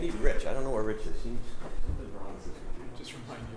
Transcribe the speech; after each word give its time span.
need 0.00 0.14
Rich. 0.14 0.46
I 0.46 0.52
don't 0.52 0.64
know 0.64 0.70
where 0.70 0.82
Rich 0.82 1.00
is. 1.00 1.22
He's 1.22 1.36
just 2.98 3.14
remind 3.14 3.40
you. 3.50 3.56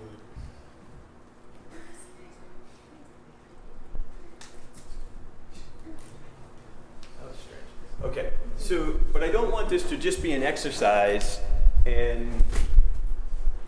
Okay, 8.02 8.32
so, 8.58 9.00
but 9.12 9.22
I 9.24 9.28
don't 9.28 9.50
want 9.50 9.70
this 9.70 9.82
to 9.88 9.96
just 9.96 10.22
be 10.22 10.32
an 10.32 10.42
exercise 10.42 11.40
in 11.86 12.30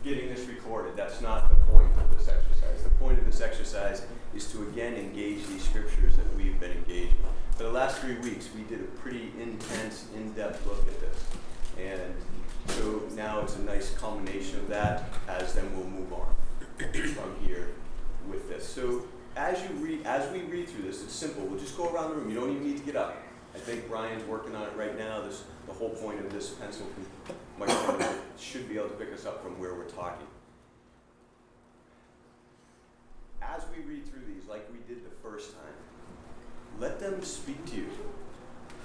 getting 0.05 0.29
this 0.29 0.47
recorded. 0.47 0.95
That's 0.95 1.23
not 1.23 1.49
the 1.49 1.57
point 1.73 1.89
of 1.99 2.19
this 2.19 2.29
exercise. 2.29 2.83
The 2.83 2.91
point 2.91 3.19
of 3.19 3.25
this 3.25 3.41
exercise 3.41 4.05
is 4.35 4.51
to 4.53 4.63
again 4.69 4.95
engage 4.95 5.47
these 5.47 5.65
scriptures 5.65 6.17
that 6.17 6.37
we've 6.37 6.61
been 6.61 6.73
engaging. 6.73 7.17
For 7.57 7.63
the 7.63 7.71
last 7.71 7.99
three 7.99 8.17
weeks, 8.17 8.51
we 8.55 8.63
did 8.65 8.81
a 8.81 8.89
pretty 9.01 9.33
intense, 9.41 10.07
in 10.15 10.33
depth 10.33 10.67
look 10.67 10.87
at 10.87 11.01
this. 11.01 11.25
And 11.79 12.15
now 13.17 13.41
it's 13.41 13.57
a 13.57 13.63
nice 13.63 13.95
culmination 13.95 14.59
of 14.59 14.69
that, 14.69 15.05
as 15.27 15.55
then 15.55 15.65
we'll 15.75 15.89
move 15.89 16.13
on 16.13 16.35
from 16.79 17.37
here 17.43 17.71
with 18.29 18.49
this. 18.49 18.69
So 18.69 19.05
as 19.37 19.63
you 19.63 19.75
read, 19.77 20.05
as 20.07 20.31
we 20.33 20.41
read 20.43 20.69
through 20.69 20.83
this, 20.83 21.03
it's 21.03 21.15
simple. 21.15 21.45
We'll 21.47 21.59
just 21.59 21.77
go 21.77 21.93
around 21.93 22.11
the 22.11 22.17
room. 22.17 22.29
You 22.29 22.39
don't 22.39 22.51
even 22.51 22.65
need 22.65 22.79
to 22.79 22.85
get 22.85 22.97
up. 22.97 23.17
I 23.55 23.59
think 23.59 23.89
Brian's 23.89 24.27
working 24.29 24.55
on 24.55 24.65
it 24.65 24.77
right 24.77 24.97
now. 24.99 25.23
This, 25.23 25.45
the 25.67 25.73
whole 25.73 25.91
point 25.91 26.21
of 26.21 26.31
this 26.31 26.51
pencil 26.51 26.87
microphone 27.59 28.19
should 28.39 28.69
be 28.69 28.77
able 28.77 28.91
to 28.91 28.95
pick 28.95 29.13
us 29.13 29.25
up 29.25 29.43
from 29.43 29.59
where 29.59 29.75
we're 29.75 29.85
talking. 29.85 30.27
As 33.41 33.63
we 33.75 33.83
read 33.85 34.07
through 34.07 34.23
these, 34.27 34.47
like 34.47 34.69
we 34.71 34.79
did 34.93 35.05
the 35.05 35.15
first 35.23 35.53
time, 35.53 35.73
let 36.79 37.01
them 37.01 37.23
speak 37.23 37.65
to 37.71 37.77
you. 37.77 37.89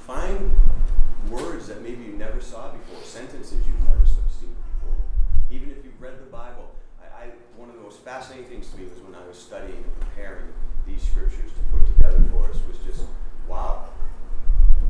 Find 0.08 0.56
words 1.30 1.68
that 1.68 1.82
maybe 1.82 2.04
you 2.04 2.14
never 2.14 2.40
saw 2.40 2.72
before, 2.72 3.04
sentences 3.04 3.66
you've 3.68 3.90
never 3.90 4.06
Even 5.52 5.70
if 5.72 5.84
you've 5.84 6.02
read 6.02 6.20
the 6.20 6.32
Bible, 6.32 6.72
I, 7.02 7.24
I, 7.24 7.26
one 7.58 7.70
of 7.70 7.76
the 7.76 7.82
most 7.82 8.00
fascinating 8.00 8.48
things 8.48 8.70
to 8.72 8.78
me 8.78 8.86
was 8.86 9.00
when 9.02 9.16
I 9.16 9.28
was 9.28 9.38
studying 9.38 9.84
and 9.84 10.00
preparing 10.00 10.48
these 10.88 11.04
scriptures 11.04 11.52
to 11.52 11.78
put 11.78 11.86
together 11.86 12.24
for 12.32 12.50
us 12.50 12.58
was 12.68 12.78
just, 12.86 13.04
wow, 13.48 13.90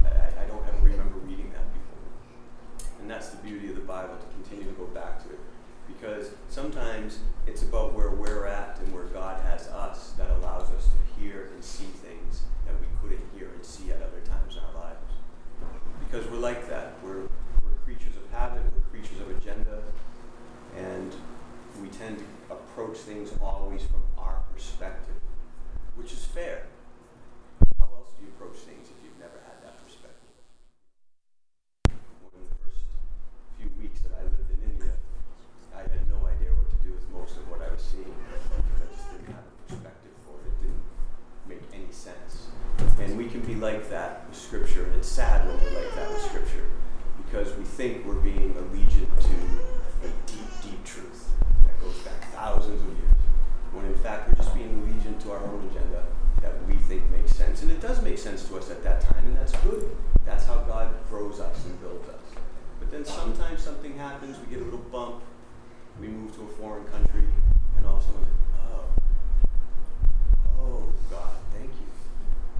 I, 0.06 0.44
I 0.44 0.46
don't 0.46 0.66
ever 0.68 0.78
remember 0.86 1.18
reading 1.20 1.52
that 1.52 1.66
before. 1.74 2.92
And 3.02 3.09
that's 3.09 3.30
the 3.30 3.38
beauty 3.38 3.70
of 3.70 3.75
the 3.75 3.81
Bible, 3.81 4.16
to 4.16 4.28
continue 4.36 4.72
to 4.72 4.78
go 4.78 4.86
back 4.86 5.24
to 5.24 5.30
it. 5.34 5.40
Because 5.88 6.31
sometimes 6.48 7.20
it's 7.48 7.64
about 7.64 7.94
where 7.94 8.12
we're 8.12 8.46
at 8.46 8.80
and 8.80 8.94
where 8.94 9.06
God 9.06 9.42
has 9.42 9.68
us 9.68 10.12
that 10.18 10.30
allows 10.38 10.70
us 10.72 10.88
to 10.88 11.22
hear 11.22 11.50
and 11.54 11.64
see 11.64 11.86
things 11.86 12.44
that 12.66 12.75
we 12.80 12.88
couldn't 13.02 13.25
hear 13.36 13.50
and 13.50 13.66
see 13.66 13.92
at 13.92 13.98
other 13.98 14.22
times 14.25 14.56
in 14.56 14.64
our 14.64 14.84
lives. 14.84 15.12
Because 16.06 16.30
we're 16.30 16.38
like 16.38 16.70
that. 16.70 16.94
We're, 17.04 17.24
we're 17.64 17.78
creatures 17.84 18.16
of 18.16 18.31
habit, 18.31 18.62
we're 18.75 19.00
creatures 19.00 19.20
of 19.20 19.30
agenda, 19.36 19.81
and 20.78 21.14
we 21.81 21.90
tend 22.01 22.17
to 22.17 22.25
approach 22.50 22.97
things 22.97 23.29
always 23.44 23.84
from 23.84 24.01
our 24.17 24.41
perspective, 24.51 25.22
which 25.94 26.12
is 26.12 26.25
fair. 26.25 26.66
How 27.78 27.85
else 27.94 28.09
do 28.17 28.25
you 28.25 28.34
approach 28.34 28.57
things 28.66 28.89
if 28.89 28.97
you've 29.06 29.22
never 29.22 29.38
had 29.45 29.62
that 29.62 29.78
perspective? 29.85 30.34
One 32.25 32.34
of 32.34 32.50
the 32.50 32.57
first 32.66 32.81
few 33.53 33.69
weeks 33.78 34.01
that 34.01 34.17
I 34.17 34.25
lived 34.25 34.50
in 34.50 34.66
India, 34.66 34.97
I 35.78 35.85
had 35.85 36.09
no 36.09 36.25
idea 36.25 36.50
what 36.57 36.73
to 36.73 36.78
do 36.81 36.89
with 36.89 37.06
most 37.13 37.38
of 37.38 37.45
what 37.53 37.62
I 37.62 37.69
was 37.69 37.85
seeing 37.85 38.09
because 38.09 38.81
I 38.81 38.89
just 38.97 39.06
didn't 39.13 39.38
have 39.38 39.45
a 39.45 39.53
perspective 39.69 40.18
for 40.25 40.41
it. 40.41 40.50
It 40.50 40.57
didn't 40.57 40.85
make 41.45 41.66
any 41.69 41.94
sense. 41.94 42.50
And 42.97 43.13
we 43.13 43.29
can 43.29 43.45
be 43.45 43.53
like 43.53 43.94
that 43.94 44.25
with 44.25 44.41
Scripture, 44.41 44.89
and 44.89 44.95
it's 44.97 45.07
sad 45.07 45.45
when 45.45 45.53
we're 45.62 45.85
like 45.85 45.94
that 45.94 46.09
with 46.09 46.25
Scripture 46.25 46.66
because 47.22 47.53
we 47.53 47.63
think 47.63 48.09
we're 48.09 48.25
being 48.25 48.57
allegiant 48.57 49.13
to 49.22 49.38
a 50.01 50.09
deep, 50.25 50.50
deep 50.66 50.81
truth 50.81 51.29
goes 51.81 51.97
back 52.00 52.31
thousands 52.31 52.81
of 52.81 52.88
years, 52.88 53.18
when 53.74 53.86
in 53.86 53.96
fact 53.96 54.30
we're 54.30 54.36
just 54.36 54.53
being 54.53 54.69
allegiant 54.69 55.22
to 55.24 55.31
our 55.31 55.44
own 55.44 55.68
agenda 55.72 56.06
that 56.42 56.53
we 56.68 56.75
think 56.75 57.09
makes 57.12 57.36
sense. 57.36 57.62
And 57.62 57.72
it 57.72 57.81
does 57.81 58.02
make 58.02 58.18
sense 58.18 58.47
to 58.47 58.58
us 58.58 58.69
at 58.69 58.84
that 58.84 59.02
time, 59.02 59.25
and 59.25 59.36
that's 59.36 59.56
good. 59.58 59.96
That's 60.25 60.46
how 60.46 60.58
God 60.59 60.94
grows 61.09 61.40
us 61.40 61.66
and 61.66 61.80
builds 61.81 62.08
us. 62.09 62.22
But 62.80 62.92
then 62.92 63.06
sometimes 63.06 63.62
something 63.62 63.97
happens, 63.97 64.38
we 64.40 64.53
get 64.53 64.62
a 64.62 64.66
little 64.66 64.80
bump, 64.92 65.22
we 66.00 66.08
move 66.08 66.36
to 66.36 66.44
a 66.44 66.47
foreign 66.47 66.86
country, 66.86 67.24
and 67.78 67.86
all 67.86 67.98
of 67.98 68.03
a 68.03 68.06
sudden, 68.06 68.25
oh, 68.59 68.84
oh, 70.59 70.84
God, 71.09 71.30
thank 71.53 71.69
you. 71.69 71.88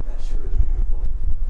That 0.06 0.22
sure 0.24 0.46
is 0.46 0.52
beautiful. 0.52 1.02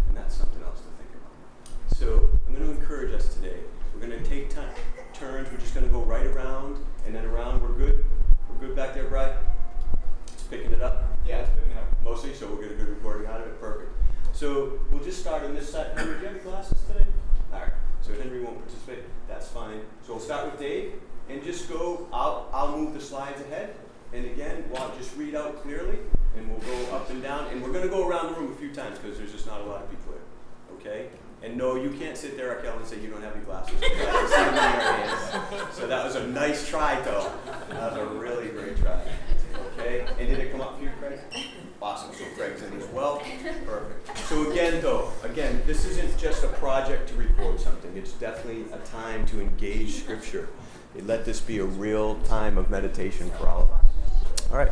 And 0.08 0.18
that's 0.18 0.36
something 0.36 0.62
else 0.64 0.80
to 0.80 0.88
think 0.98 1.10
about. 1.16 1.98
So 1.98 2.30
I'm 2.48 2.56
going 2.56 2.66
to 2.66 2.72
encourage 2.72 3.14
us 3.14 3.34
today. 3.34 3.60
We're 3.94 4.08
going 4.08 4.24
to 4.24 4.30
take 4.30 4.50
time, 4.50 4.74
turns. 5.14 5.52
We're 5.52 5.60
just 5.60 5.74
going 5.74 5.86
to 5.86 5.92
go 5.92 6.02
right 6.02 6.26
around 6.26 6.78
and 7.06 7.14
then 7.14 7.26
around. 7.26 7.62
We're 7.62 7.74
good. 7.74 8.06
We're 8.50 8.68
good 8.68 8.76
back 8.76 8.94
there, 8.94 9.06
Brian? 9.06 9.36
It's 10.28 10.44
picking 10.44 10.72
it 10.72 10.82
up? 10.82 11.04
Yeah, 11.28 11.40
it's 11.40 11.50
picking 11.52 11.72
it 11.72 11.78
up. 11.78 11.88
Mostly, 12.04 12.34
so 12.34 12.48
we'll 12.48 12.62
get 12.62 12.72
a 12.72 12.76
good 12.76 12.90
recording 12.90 13.28
out 13.28 13.42
of 13.42 13.48
it. 13.48 13.60
Perfect. 13.60 13.92
So 14.42 14.80
we'll 14.90 15.04
just 15.04 15.20
start 15.20 15.44
on 15.44 15.54
this 15.54 15.70
side. 15.70 15.92
Henry, 15.96 16.16
do 16.16 16.22
you 16.22 16.26
have 16.26 16.36
any 16.36 16.44
glasses 16.44 16.80
today? 16.88 17.06
All 17.54 17.60
right. 17.60 17.70
So 18.02 18.12
Henry 18.14 18.42
won't 18.42 18.58
participate. 18.58 19.04
That's 19.28 19.48
fine. 19.48 19.82
So 20.04 20.14
we'll 20.14 20.20
start 20.20 20.50
with 20.50 20.60
Dave 20.60 20.94
and 21.30 21.44
just 21.44 21.70
go. 21.70 22.08
I'll, 22.12 22.50
I'll 22.52 22.76
move 22.76 22.96
the 22.96 23.02
slides 23.02 23.40
ahead. 23.42 23.76
And 24.14 24.26
again, 24.26 24.64
well, 24.72 24.92
just 24.98 25.16
read 25.16 25.36
out 25.36 25.62
clearly, 25.62 26.00
and 26.36 26.50
we'll 26.50 26.58
go 26.62 26.96
up 26.96 27.12
and 27.12 27.22
down. 27.22 27.50
And 27.52 27.62
we're 27.62 27.72
going 27.72 27.84
to 27.84 27.90
go 27.90 28.08
around 28.08 28.34
the 28.34 28.40
room 28.40 28.52
a 28.52 28.56
few 28.56 28.74
times 28.74 28.98
because 28.98 29.20
there's 29.20 29.32
just 29.32 29.46
not 29.46 29.62
a 29.62 29.66
lot 29.66 29.84
of 29.84 29.92
people 29.92 30.14
here. 30.14 30.80
Okay? 30.80 31.10
And 31.44 31.56
no, 31.56 31.76
you 31.76 31.92
can't 31.92 32.18
sit 32.18 32.36
there, 32.36 32.56
Raquel, 32.56 32.78
and 32.78 32.88
say 32.88 33.00
you 33.00 33.12
don't 33.12 33.22
have 33.22 33.36
any 33.36 33.46
glasses. 33.46 33.80
so 35.76 35.86
that 35.86 36.04
was 36.04 36.16
a 36.16 36.26
nice 36.26 36.68
try, 36.68 37.00
though. 37.02 37.32
That 37.70 37.92
was 37.92 38.12
a 38.12 38.16
really 38.16 38.48
great 38.50 38.76
try. 38.78 39.04
Okay? 39.78 40.08
And 40.18 40.28
did 40.28 40.40
it 40.40 40.52
come 40.52 40.62
up 40.62 40.80
for 40.80 40.84
you, 40.84 40.90
Craig? 41.00 41.20
Awesome. 41.82 42.14
So 42.14 42.26
Craig's 42.36 42.62
in 42.62 42.80
as 42.80 42.88
well. 42.90 43.22
Perfect. 43.66 44.01
So 44.32 44.50
again, 44.50 44.82
though, 44.82 45.12
again, 45.24 45.62
this 45.66 45.84
isn't 45.86 46.18
just 46.18 46.46
a 46.46 46.48
project 46.48 47.10
to 47.10 47.16
record 47.16 47.60
something. 47.60 47.92
It's 47.98 48.14
definitely 48.14 48.64
a 48.72 48.78
time 48.78 49.26
to 49.26 49.42
engage 49.42 49.96
Scripture. 49.96 50.48
Let 50.96 51.26
this 51.26 51.42
be 51.42 51.58
a 51.58 51.66
real 51.66 52.16
time 52.20 52.58
of 52.58 52.70
meditation 52.70 53.30
for 53.32 53.50
all 53.50 53.64
of 53.64 53.72
us. 53.72 54.50
All 54.50 54.58
right. 54.58 54.72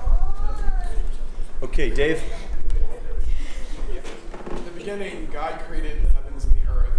Okay, 1.61 1.89
Dave. 1.89 2.23
In 4.49 4.63
the 4.63 4.71
beginning, 4.71 5.27
God 5.29 5.59
created 5.67 6.03
the 6.03 6.13
heavens 6.13 6.45
and 6.45 6.55
the 6.55 6.71
earth. 6.71 6.93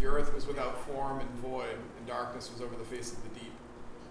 The 0.00 0.06
earth 0.06 0.32
was 0.32 0.46
without 0.46 0.86
form 0.86 1.20
and 1.20 1.28
void, 1.40 1.76
and 1.98 2.06
darkness 2.06 2.50
was 2.50 2.62
over 2.62 2.76
the 2.76 2.96
face 2.96 3.12
of 3.12 3.22
the 3.24 3.40
deep. 3.40 3.52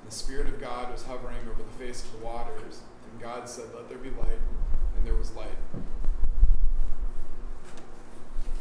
And 0.04 0.12
the 0.12 0.16
Spirit 0.16 0.46
of 0.46 0.62
God 0.62 0.92
was 0.92 1.02
hovering 1.02 1.40
over 1.50 1.64
the 1.64 1.84
face 1.84 2.04
of 2.04 2.20
the 2.20 2.24
waters. 2.24 2.82
And 3.12 3.20
God 3.20 3.50
said, 3.50 3.66
Let 3.74 3.90
there 3.90 3.98
be 3.98 4.12
light, 4.12 4.38
and 4.96 5.08
there 5.08 5.16
was 5.16 5.34
light. 5.34 5.58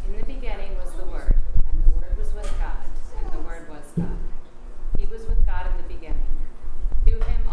In 0.07 0.17
the 0.19 0.25
beginning 0.25 0.77
was 0.77 0.93
the 0.93 1.05
Word, 1.07 1.35
and 1.71 1.83
the 1.85 1.91
Word 1.91 2.17
was 2.19 2.33
with 2.35 2.53
God, 2.59 2.77
and 3.19 3.33
the 3.33 3.39
Word 3.47 3.69
was 3.69 3.85
God. 3.97 4.19
He 4.99 5.07
was 5.07 5.27
with 5.27 5.45
God 5.47 5.67
in 5.71 5.77
the 5.79 5.95
beginning. 5.95 6.23
Through 7.05 7.21
him 7.21 7.44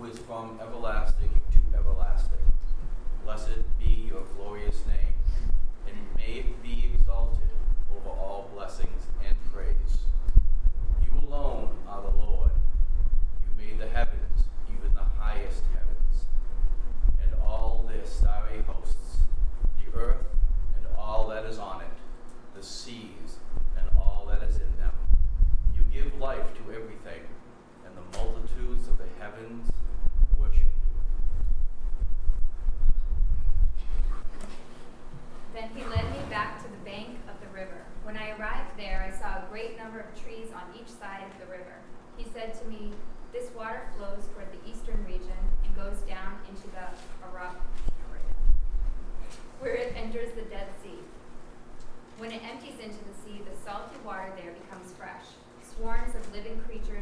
who 0.00 0.06
is 0.06 0.18
from 0.20 0.58
everlasting 0.62 1.28
to 1.52 1.78
everlasting. 1.78 2.38
Blessed 3.22 3.58
be 3.78 4.08
your 4.08 4.22
glorious 4.34 4.82
name, 4.86 5.12
and 5.86 5.96
may 6.16 6.40
it 6.40 6.62
be 6.62 6.86
exalted 6.94 7.50
over 7.94 8.08
all 8.08 8.50
blessings 8.54 9.02
and 9.26 9.36
praise. 9.52 9.98
You 11.04 11.28
alone 11.28 11.76
are 11.86 12.00
the 12.00 12.16
Lord. 12.16 12.50
You 13.42 13.62
made 13.62 13.78
the 13.78 13.88
heavens, 13.88 14.44
even 14.72 14.94
the 14.94 15.04
highest 15.18 15.64
heavens, 15.74 16.24
and 17.22 17.32
all 17.44 17.86
their 17.86 18.06
starry 18.06 18.62
hosts, 18.66 19.18
the 19.84 19.98
earth 19.98 20.24
and 20.78 20.86
all 20.96 21.28
that 21.28 21.44
is 21.44 21.58
on 21.58 21.82
it, 21.82 22.56
the 22.56 22.62
seas 22.62 23.36
and 23.78 23.86
all 23.98 24.26
that 24.30 24.42
is 24.48 24.56
in 24.56 24.76
them. 24.78 24.94
You 25.74 25.82
give 25.92 26.18
life 26.18 26.54
to 26.54 26.72
everything, 26.72 27.20
and 27.84 27.94
the 27.94 28.18
multitudes 28.18 28.88
of 28.88 28.96
the 28.96 29.08
heavens 29.18 29.70
great 39.60 39.76
number 39.76 40.00
of 40.00 40.08
trees 40.22 40.48
on 40.56 40.62
each 40.72 40.88
side 40.88 41.20
of 41.28 41.36
the 41.38 41.44
river. 41.52 41.76
He 42.16 42.24
said 42.32 42.56
to 42.60 42.64
me, 42.68 42.92
This 43.30 43.50
water 43.54 43.82
flows 43.96 44.24
toward 44.32 44.48
the 44.56 44.62
eastern 44.64 45.04
region 45.04 45.36
and 45.64 45.76
goes 45.76 46.00
down 46.08 46.40
into 46.48 46.64
the 46.72 46.88
Arabah, 47.28 47.60
where 49.60 49.74
it 49.74 49.92
enters 49.96 50.32
the 50.32 50.48
Dead 50.48 50.68
Sea. 50.82 50.96
When 52.16 52.32
it 52.32 52.40
empties 52.42 52.80
into 52.80 53.04
the 53.04 53.12
sea, 53.20 53.42
the 53.44 53.56
salty 53.62 53.96
water 54.02 54.32
there 54.36 54.52
becomes 54.64 54.92
fresh. 54.96 55.28
Swarms 55.76 56.14
of 56.14 56.24
living 56.32 56.58
creatures 56.64 56.99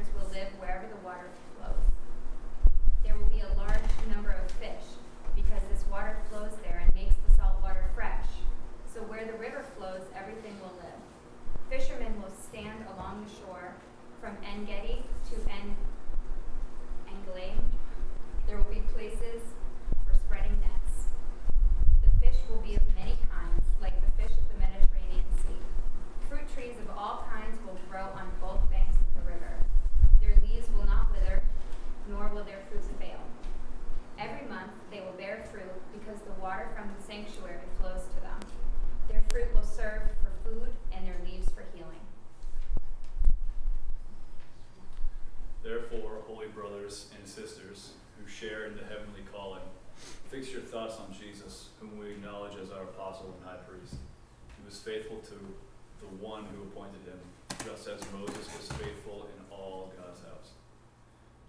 Moses 58.12 58.46
was 58.56 58.68
faithful 58.78 59.28
in 59.36 59.44
all 59.50 59.92
God's 59.96 60.20
house. 60.20 60.52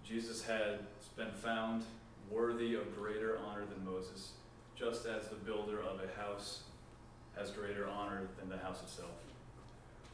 Jesus 0.04 0.44
had 0.44 0.80
been 1.16 1.32
found 1.32 1.84
worthy 2.30 2.76
of 2.76 2.96
greater 2.96 3.38
honor 3.38 3.66
than 3.66 3.86
Moses, 3.86 4.32
just 4.76 5.06
as 5.06 5.28
the 5.28 5.36
builder 5.36 5.82
of 5.82 6.00
a 6.00 6.22
house 6.22 6.62
has 7.36 7.52
greater 7.52 7.88
honor 7.88 8.28
than 8.40 8.50
the 8.50 8.58
house 8.58 8.82
itself. 8.82 9.12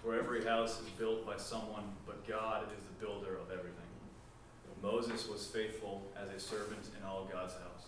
For 0.03 0.15
every 0.15 0.43
house 0.45 0.79
is 0.81 0.89
built 0.89 1.25
by 1.25 1.37
someone, 1.37 1.83
but 2.05 2.27
God 2.27 2.63
is 2.77 2.83
the 2.83 3.05
builder 3.05 3.37
of 3.37 3.51
everything. 3.51 3.85
Moses 4.81 5.27
was 5.27 5.47
faithful 5.47 6.03
as 6.15 6.29
a 6.29 6.39
servant 6.39 6.89
in 6.99 7.03
all 7.07 7.27
God's 7.31 7.53
house, 7.53 7.87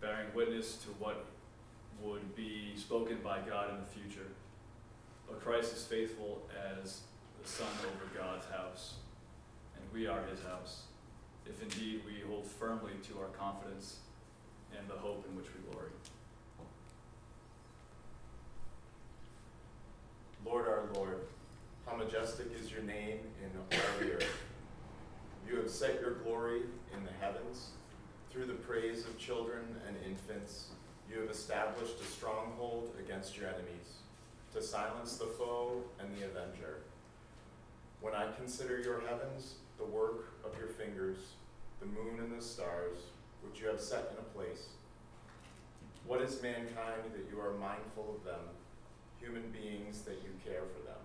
bearing 0.00 0.26
witness 0.34 0.76
to 0.78 0.88
what 0.98 1.26
would 2.02 2.34
be 2.34 2.72
spoken 2.76 3.18
by 3.22 3.38
God 3.48 3.70
in 3.70 3.76
the 3.76 3.86
future. 3.86 4.26
But 5.28 5.40
Christ 5.40 5.74
is 5.74 5.84
faithful 5.84 6.42
as 6.74 7.02
Son 7.48 7.66
over 7.80 8.04
God's 8.14 8.44
house, 8.46 8.96
and 9.74 9.82
we 9.92 10.06
are 10.06 10.20
his 10.30 10.40
house, 10.42 10.82
if 11.46 11.62
indeed 11.62 12.02
we 12.04 12.20
hold 12.28 12.46
firmly 12.46 12.92
to 13.08 13.18
our 13.18 13.28
confidence 13.38 14.00
and 14.78 14.86
the 14.86 14.98
hope 14.98 15.24
in 15.28 15.34
which 15.34 15.46
we 15.46 15.72
glory. 15.72 15.88
Lord 20.44 20.68
our 20.68 20.82
Lord, 20.94 21.20
how 21.86 21.96
majestic 21.96 22.48
is 22.54 22.70
your 22.70 22.82
name 22.82 23.18
in 23.42 23.50
all 23.58 23.98
the 23.98 24.12
earth. 24.12 24.42
You 25.48 25.56
have 25.56 25.70
set 25.70 26.00
your 26.02 26.16
glory 26.16 26.60
in 26.94 27.02
the 27.04 27.12
heavens. 27.18 27.70
Through 28.30 28.44
the 28.44 28.54
praise 28.54 29.06
of 29.06 29.18
children 29.18 29.64
and 29.88 29.96
infants, 30.06 30.68
you 31.10 31.18
have 31.20 31.30
established 31.30 31.98
a 31.98 32.04
stronghold 32.04 32.94
against 33.00 33.38
your 33.38 33.48
enemies 33.48 34.02
to 34.52 34.62
silence 34.62 35.16
the 35.16 35.26
foe 35.26 35.77
when 38.00 38.14
I 38.14 38.30
consider 38.36 38.78
your 38.78 39.00
heavens, 39.00 39.56
the 39.76 39.84
work 39.84 40.30
of 40.46 40.56
your 40.56 40.68
fingers, 40.68 41.18
the 41.80 41.86
moon 41.86 42.20
and 42.22 42.30
the 42.30 42.42
stars, 42.42 42.98
which 43.42 43.60
you 43.60 43.66
have 43.66 43.80
set 43.80 44.14
in 44.14 44.18
a 44.22 44.28
place, 44.38 44.70
what 46.06 46.22
is 46.22 46.40
mankind 46.40 47.10
that 47.10 47.26
you 47.26 47.42
are 47.42 47.58
mindful 47.58 48.14
of 48.14 48.24
them, 48.24 48.46
human 49.18 49.50
beings 49.50 50.02
that 50.06 50.22
you 50.22 50.30
care 50.46 50.62
for 50.62 50.82
them? 50.86 51.02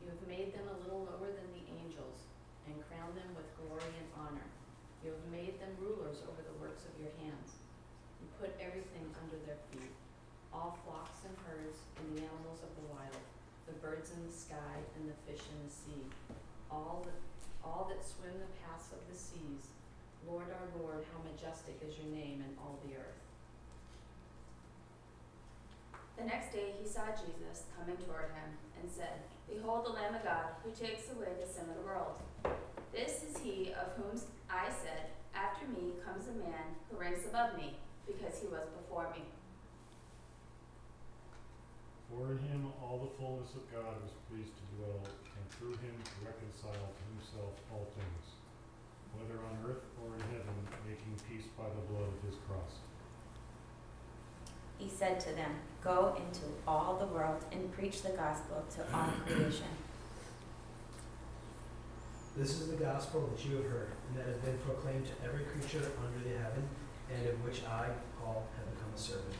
You 0.00 0.08
have 0.08 0.24
made 0.24 0.56
them 0.56 0.72
a 0.72 0.76
little 0.88 1.04
lower 1.04 1.28
than 1.28 1.52
the 1.52 1.68
angels 1.84 2.24
and 2.64 2.74
crowned 2.88 3.12
them 3.12 3.36
with 3.36 3.44
glory 3.60 3.92
and 3.92 4.08
honor. 4.16 4.48
You 5.04 5.12
have 5.12 5.26
made 5.28 5.60
them 5.60 5.76
rulers 5.84 6.24
over 6.24 6.40
the 6.40 6.56
works 6.64 6.88
of 6.88 6.96
your 6.96 7.12
hands. 7.20 7.60
You 8.24 8.26
put 8.40 8.56
everything 8.56 9.04
under 9.20 9.36
their 9.44 9.60
feet 9.68 9.92
all 10.52 10.78
flocks 10.84 11.22
and 11.22 11.34
herds 11.46 11.78
and 12.00 12.06
the 12.16 12.24
animals 12.24 12.60
of 12.66 12.70
the 12.74 12.86
wild, 12.90 13.22
the 13.66 13.76
birds 13.84 14.10
in 14.10 14.20
the 14.26 14.32
sky 14.48 14.80
and 14.96 15.04
the 15.04 15.18
fish 15.28 15.44
in 15.52 15.60
the 15.60 15.68
sea, 15.68 16.08
all 16.72 17.04
that, 17.04 17.20
all 17.60 17.84
that 17.92 18.00
swim 18.00 18.32
the 18.40 18.48
paths 18.64 18.88
of 18.96 19.04
the 19.04 19.16
seas. 19.16 19.76
Lord 20.24 20.48
our 20.48 20.68
Lord, 20.80 21.04
how 21.12 21.20
majestic 21.20 21.76
is 21.84 22.00
your 22.00 22.08
name 22.08 22.40
in 22.40 22.56
all 22.56 22.80
the 22.80 22.96
earth. 22.96 23.20
The 26.16 26.24
next 26.24 26.52
day 26.52 26.74
he 26.80 26.88
saw 26.88 27.12
Jesus 27.12 27.68
coming 27.76 28.00
toward 28.08 28.32
him 28.32 28.56
and 28.80 28.90
said, 28.90 29.28
Behold 29.46 29.84
the 29.84 29.94
Lamb 29.94 30.16
of 30.16 30.24
God 30.24 30.56
who 30.64 30.72
takes 30.72 31.12
away 31.12 31.36
the 31.36 31.46
sin 31.46 31.68
of 31.68 31.76
the 31.76 31.86
world. 31.86 32.16
This 32.92 33.22
is 33.22 33.36
he 33.44 33.76
of 33.76 33.94
whom 34.00 34.16
I 34.50 34.66
said, 34.72 35.12
After 35.36 35.68
me 35.68 36.00
comes 36.02 36.26
a 36.26 36.36
man 36.40 36.74
who 36.90 36.98
ranks 36.98 37.28
above 37.28 37.56
me, 37.56 37.76
because 38.08 38.40
he 38.40 38.48
was 38.48 38.64
before 38.80 39.12
me. 39.12 39.22
For 42.08 42.32
in 42.32 42.38
him 42.48 42.72
all 42.80 42.98
the 43.04 43.12
fullness 43.20 43.52
of 43.52 43.68
God 43.68 44.00
was 44.00 44.16
pleased 44.32 44.56
to 44.56 44.64
dwell, 44.76 45.04
and 45.04 45.44
through 45.52 45.76
him 45.84 45.92
to 45.92 46.14
reconcile 46.24 46.88
to 46.88 47.02
himself 47.12 47.52
all 47.68 47.84
things, 47.92 48.24
whether 49.12 49.36
on 49.44 49.60
earth 49.68 49.84
or 50.00 50.16
in 50.16 50.24
heaven, 50.32 50.56
making 50.88 51.20
peace 51.28 51.44
by 51.52 51.68
the 51.68 51.84
blood 51.92 52.08
of 52.08 52.20
his 52.24 52.40
cross. 52.48 52.80
He 54.78 54.88
said 54.88 55.20
to 55.20 55.34
them, 55.36 55.60
Go 55.84 56.16
into 56.16 56.46
all 56.66 56.96
the 56.96 57.12
world 57.12 57.44
and 57.52 57.70
preach 57.72 58.02
the 58.02 58.10
gospel 58.10 58.64
to 58.76 58.80
all 58.96 59.12
creation. 59.26 59.68
This 62.36 62.60
is 62.60 62.70
the 62.70 62.76
gospel 62.76 63.28
that 63.34 63.44
you 63.44 63.56
have 63.56 63.66
heard, 63.66 63.92
and 64.08 64.18
that 64.18 64.26
has 64.26 64.38
been 64.38 64.56
proclaimed 64.58 65.06
to 65.06 65.26
every 65.26 65.44
creature 65.44 65.90
under 65.98 66.28
the 66.28 66.38
heaven, 66.38 66.62
and 67.12 67.26
of 67.28 67.44
which 67.44 67.64
I, 67.64 67.88
Paul, 68.22 68.46
have 68.56 68.74
become 68.74 68.92
a 68.94 68.98
servant. 68.98 69.34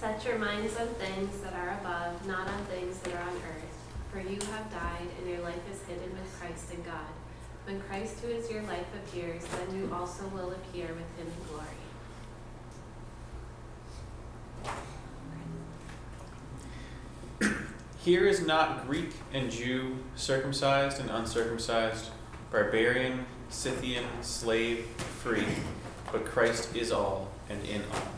Set 0.00 0.24
your 0.24 0.38
minds 0.38 0.76
on 0.76 0.86
things 0.90 1.40
that 1.40 1.54
are 1.54 1.76
above, 1.80 2.24
not 2.24 2.46
on 2.46 2.64
things 2.66 2.98
that 2.98 3.14
are 3.14 3.20
on 3.20 3.34
earth. 3.34 3.64
For 4.12 4.20
you 4.20 4.38
have 4.52 4.70
died, 4.70 5.08
and 5.18 5.28
your 5.28 5.40
life 5.40 5.58
is 5.72 5.82
hidden 5.88 6.12
with 6.12 6.38
Christ 6.38 6.72
in 6.72 6.84
God. 6.84 7.08
When 7.64 7.80
Christ, 7.80 8.20
who 8.20 8.28
is 8.28 8.48
your 8.48 8.62
life, 8.62 8.86
appears, 8.94 9.44
then 9.44 9.74
you 9.76 9.92
also 9.92 10.28
will 10.28 10.52
appear 10.52 10.86
with 10.86 11.18
him 11.18 11.26
in 11.26 11.42
glory. 17.40 17.56
Here 18.04 18.28
is 18.28 18.46
not 18.46 18.86
Greek 18.86 19.10
and 19.32 19.50
Jew, 19.50 19.96
circumcised 20.14 21.00
and 21.00 21.10
uncircumcised, 21.10 22.10
barbarian, 22.52 23.26
Scythian, 23.48 24.04
slave, 24.22 24.86
free, 25.22 25.48
but 26.12 26.24
Christ 26.24 26.76
is 26.76 26.92
all 26.92 27.32
and 27.50 27.64
in 27.64 27.82
all. 27.92 28.17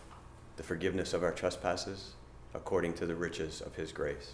the 0.61 0.67
forgiveness 0.67 1.11
of 1.11 1.23
our 1.23 1.31
trespasses, 1.31 2.11
according 2.53 2.93
to 2.93 3.07
the 3.07 3.15
riches 3.15 3.61
of 3.61 3.73
his 3.73 3.91
grace, 3.91 4.33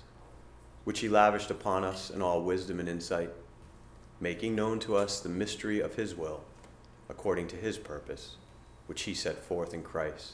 which 0.84 1.00
he 1.00 1.08
lavished 1.08 1.50
upon 1.50 1.86
us 1.86 2.10
in 2.10 2.22
all 2.22 2.42
wisdom 2.42 2.82
and 2.82 2.90
insight, 2.90 3.30
making 4.20 4.54
known 4.54 4.78
to 4.78 4.98
us 4.98 5.22
the 5.22 5.30
mystery 5.30 5.80
of 5.80 5.96
his 5.96 6.16
will, 6.16 6.44
according 7.08 7.48
to 7.48 7.56
his 7.56 7.78
purpose, 7.78 8.36
which 8.88 9.04
he 9.04 9.14
set 9.14 9.38
forth 9.38 9.74
in 9.74 9.82
Christ 9.82 10.34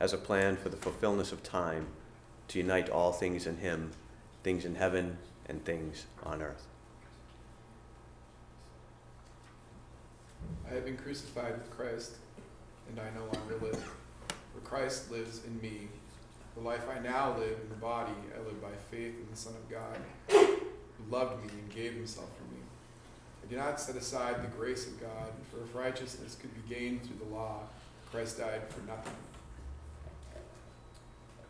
as 0.00 0.14
a 0.14 0.16
plan 0.16 0.56
for 0.56 0.70
the 0.70 0.76
fulfillment 0.78 1.30
of 1.32 1.42
time 1.42 1.88
to 2.48 2.58
unite 2.58 2.88
all 2.88 3.12
things 3.12 3.46
in 3.46 3.58
Him, 3.58 3.90
things 4.42 4.64
in 4.64 4.76
heaven 4.76 5.18
and 5.50 5.62
things 5.66 6.06
on 6.22 6.40
earth. 6.40 6.66
I 10.66 10.72
have 10.72 10.86
been 10.86 10.96
crucified 10.96 11.58
with 11.58 11.70
Christ, 11.70 12.12
and 12.88 12.98
I 12.98 13.10
no 13.14 13.26
longer 13.26 13.58
live. 13.60 13.92
For 14.56 14.68
Christ 14.68 15.10
lives 15.10 15.42
in 15.44 15.60
me. 15.60 15.88
The 16.56 16.62
life 16.62 16.86
I 16.88 16.98
now 17.00 17.36
live 17.36 17.58
in 17.62 17.68
the 17.68 17.74
body, 17.74 18.14
I 18.34 18.38
live 18.38 18.62
by 18.62 18.70
faith 18.90 19.14
in 19.20 19.26
the 19.30 19.36
Son 19.36 19.52
of 19.52 19.70
God, 19.70 19.98
who 20.30 21.10
loved 21.10 21.44
me 21.44 21.50
and 21.52 21.70
gave 21.70 21.92
himself 21.92 22.30
for 22.38 22.54
me. 22.54 22.60
I 23.44 23.50
do 23.50 23.56
not 23.56 23.78
set 23.78 23.96
aside 23.96 24.42
the 24.42 24.56
grace 24.56 24.86
of 24.86 24.98
God, 24.98 25.28
for 25.50 25.62
if 25.62 25.74
righteousness 25.74 26.38
could 26.40 26.54
be 26.54 26.74
gained 26.74 27.02
through 27.02 27.18
the 27.18 27.34
law, 27.34 27.60
Christ 28.10 28.38
died 28.38 28.62
for 28.70 28.80
nothing. 28.86 29.12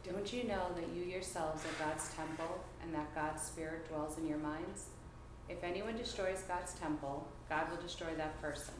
Don't 0.04 0.32
you 0.32 0.44
know 0.44 0.66
that 0.74 0.88
you 0.94 1.04
yourselves 1.04 1.62
are 1.64 1.84
God's 1.84 2.12
temple 2.14 2.64
and 2.82 2.92
that 2.92 3.14
God's 3.14 3.42
Spirit 3.42 3.88
dwells 3.88 4.18
in 4.18 4.26
your 4.26 4.38
minds? 4.38 4.86
If 5.48 5.62
anyone 5.62 5.96
destroys 5.96 6.42
God's 6.48 6.74
temple, 6.74 7.28
God 7.48 7.70
will 7.70 7.80
destroy 7.80 8.14
that 8.16 8.40
person. 8.42 8.74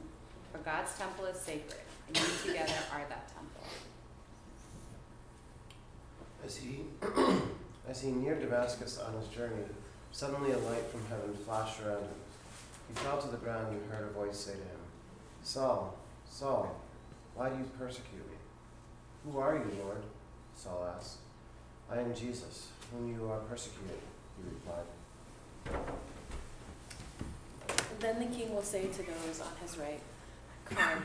For 0.50 0.58
God's 0.58 0.98
temple 0.98 1.26
is 1.26 1.38
sacred, 1.38 1.80
and 2.08 2.18
you 2.18 2.24
together 2.44 2.74
are 2.92 3.04
that 3.08 3.28
temple. 3.28 3.62
As 6.46 6.56
he, 6.58 6.82
as 7.88 8.00
he 8.00 8.12
neared 8.12 8.40
Damascus 8.40 9.00
on 9.00 9.20
his 9.20 9.26
journey, 9.28 9.64
suddenly 10.12 10.52
a 10.52 10.58
light 10.58 10.86
from 10.92 11.04
heaven 11.08 11.34
flashed 11.44 11.80
around 11.80 12.02
him. 12.02 12.20
He 12.86 12.94
fell 12.94 13.20
to 13.20 13.26
the 13.26 13.36
ground 13.38 13.66
and 13.72 13.90
heard 13.90 14.08
a 14.08 14.12
voice 14.12 14.38
say 14.38 14.52
to 14.52 14.58
him, 14.58 14.80
Saul, 15.42 15.98
Saul, 16.30 16.80
why 17.34 17.48
do 17.48 17.56
you 17.56 17.64
persecute 17.76 18.24
me? 18.30 18.36
Who 19.24 19.38
are 19.40 19.54
you, 19.54 19.66
Lord? 19.82 20.02
Saul 20.54 20.88
asked. 20.96 21.16
I 21.90 21.98
am 21.98 22.14
Jesus, 22.14 22.68
whom 22.92 23.12
you 23.12 23.28
are 23.28 23.40
persecuting, 23.40 23.98
he 24.36 24.44
replied. 24.48 24.86
Then 27.98 28.20
the 28.20 28.36
king 28.36 28.54
will 28.54 28.62
say 28.62 28.86
to 28.86 28.98
those 28.98 29.40
on 29.40 29.52
his 29.60 29.76
right, 29.78 30.00
Come, 30.66 31.02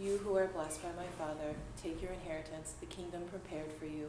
you 0.00 0.16
who 0.16 0.34
are 0.36 0.46
blessed 0.46 0.82
by 0.82 0.88
my 0.96 1.08
Father, 1.18 1.54
take 1.82 2.00
your 2.00 2.12
inheritance, 2.12 2.72
the 2.80 2.86
kingdom 2.86 3.24
prepared 3.30 3.70
for 3.78 3.84
you 3.84 4.08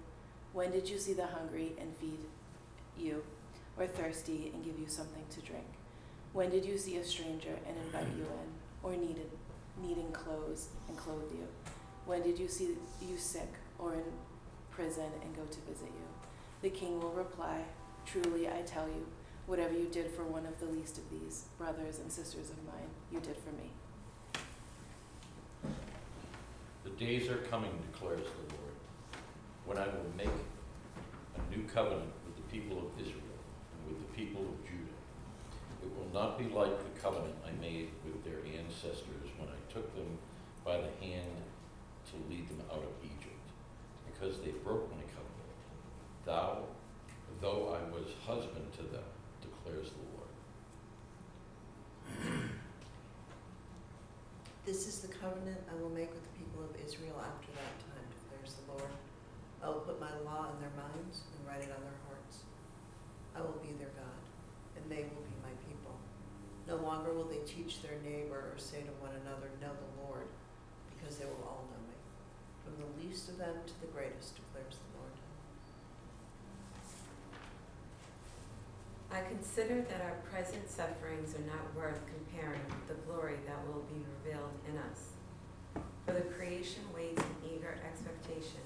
When 0.53 0.71
did 0.71 0.89
you 0.89 0.97
see 0.97 1.13
the 1.13 1.27
hungry 1.27 1.73
and 1.79 1.95
feed 1.97 2.19
you, 2.97 3.23
or 3.77 3.87
thirsty 3.87 4.51
and 4.53 4.63
give 4.63 4.77
you 4.77 4.87
something 4.87 5.23
to 5.29 5.39
drink? 5.41 5.65
When 6.33 6.49
did 6.49 6.65
you 6.65 6.77
see 6.77 6.97
a 6.97 7.03
stranger 7.03 7.55
and 7.67 7.77
invite 7.85 8.13
you 8.17 8.23
in, 8.23 8.49
or 8.83 8.91
needed, 8.91 9.29
needing 9.81 10.11
clothes 10.11 10.67
and 10.89 10.97
clothe 10.97 11.31
you? 11.31 11.47
When 12.05 12.21
did 12.21 12.37
you 12.37 12.47
see 12.47 12.75
you 13.01 13.17
sick 13.17 13.53
or 13.79 13.93
in 13.93 14.03
prison 14.71 15.09
and 15.23 15.35
go 15.35 15.43
to 15.43 15.59
visit 15.61 15.87
you? 15.87 16.07
The 16.61 16.69
king 16.69 16.99
will 16.99 17.11
reply, 17.11 17.63
Truly 18.05 18.47
I 18.49 18.61
tell 18.65 18.87
you, 18.87 19.05
whatever 19.45 19.73
you 19.73 19.87
did 19.91 20.11
for 20.11 20.23
one 20.23 20.45
of 20.45 20.59
the 20.59 20.65
least 20.65 20.97
of 20.97 21.09
these 21.09 21.45
brothers 21.57 21.99
and 21.99 22.11
sisters 22.11 22.49
of 22.49 22.57
mine, 22.65 22.89
you 23.11 23.19
did 23.19 23.37
for 23.37 23.51
me. 23.51 23.71
The 26.83 26.89
days 26.91 27.29
are 27.29 27.37
coming, 27.37 27.71
declares 27.91 28.21
the 28.21 28.55
Lord, 28.55 28.70
when 29.65 29.77
I 29.77 29.85
will 29.85 30.11
make 30.17 30.27
a 30.27 31.55
new 31.55 31.63
covenant 31.67 32.11
with 32.25 32.35
the 32.35 32.43
people 32.51 32.77
of 32.77 32.99
Israel 32.99 33.37
and 33.73 33.87
with 33.87 33.99
the 33.99 34.11
people 34.15 34.41
of 34.41 34.63
Judah. 34.65 34.99
It 35.83 35.89
will 35.97 36.11
not 36.13 36.37
be 36.37 36.45
like 36.45 36.77
the 36.77 36.99
covenant 36.99 37.35
I 37.45 37.51
made 37.61 37.89
with 38.05 38.23
their 38.23 38.39
ancestors 38.57 39.29
when 39.37 39.49
I 39.49 39.73
took 39.73 39.95
them 39.95 40.17
by 40.65 40.77
the 40.77 40.91
hand 41.05 41.41
to 42.11 42.15
lead 42.29 42.47
them 42.49 42.61
out 42.71 42.83
of 42.83 42.93
Egypt, 43.03 43.47
because 44.05 44.39
they 44.41 44.51
broke 44.51 44.89
my 44.91 45.03
covenant. 45.09 45.51
Thou, 46.25 46.63
though 47.39 47.73
I 47.73 47.81
was 47.91 48.07
husband 48.25 48.71
to 48.73 48.83
them, 48.83 49.03
declares 49.41 49.89
the 49.89 50.03
Lord. 50.13 50.31
This 54.65 54.87
is 54.87 54.99
the 54.99 55.07
covenant 55.07 55.57
I 55.71 55.81
will 55.81 55.89
make 55.89 56.11
with 56.11 56.23
the 56.23 56.37
people 56.37 56.63
of 56.63 56.75
Israel 56.85 57.15
after 57.17 57.51
that 57.53 57.79
time, 57.81 58.05
declares 58.13 58.55
the 58.61 58.71
Lord. 58.73 58.91
I 59.61 59.69
will 59.69 59.85
put 59.85 60.01
my 60.01 60.09
law 60.25 60.49
in 60.49 60.57
their 60.57 60.73
minds 60.73 61.21
and 61.29 61.45
write 61.45 61.61
it 61.61 61.69
on 61.69 61.85
their 61.85 62.01
hearts. 62.09 62.49
I 63.37 63.45
will 63.45 63.61
be 63.61 63.77
their 63.77 63.93
God, 63.93 64.21
and 64.73 64.89
they 64.89 65.05
will 65.13 65.21
be 65.21 65.37
my 65.45 65.53
people. 65.69 65.93
No 66.65 66.81
longer 66.81 67.13
will 67.13 67.29
they 67.29 67.45
teach 67.45 67.85
their 67.85 68.01
neighbor 68.01 68.49
or 68.49 68.57
say 68.57 68.81
to 68.81 68.93
one 68.97 69.13
another, 69.21 69.53
Know 69.61 69.69
the 69.69 69.93
Lord, 70.01 70.25
because 70.89 71.21
they 71.21 71.29
will 71.29 71.45
all 71.45 71.69
know 71.69 71.81
me, 71.85 71.97
from 72.65 72.73
the 72.81 72.89
least 72.97 73.29
of 73.29 73.37
them 73.37 73.61
to 73.69 73.75
the 73.85 73.93
greatest, 73.93 74.41
declares 74.41 74.81
the 74.81 74.89
Lord. 74.97 75.13
I 79.13 79.21
consider 79.29 79.85
that 79.93 80.01
our 80.01 80.17
present 80.25 80.65
sufferings 80.65 81.35
are 81.35 81.45
not 81.45 81.69
worth 81.77 82.01
comparing 82.09 82.65
with 82.65 82.87
the 82.89 82.97
glory 83.05 83.37
that 83.45 83.61
will 83.67 83.85
be 83.85 84.01
revealed 84.17 84.57
in 84.65 84.79
us. 84.89 85.13
For 86.07 86.13
the 86.13 86.25
creation 86.33 86.81
waits 86.95 87.21
in 87.21 87.53
eager 87.53 87.77
expectation 87.85 88.65